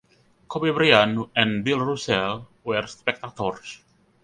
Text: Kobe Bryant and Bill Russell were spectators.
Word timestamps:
Kobe 0.47 0.71
Bryant 0.73 1.29
and 1.35 1.63
Bill 1.63 1.79
Russell 1.79 2.47
were 2.63 2.87
spectators. 2.87 3.83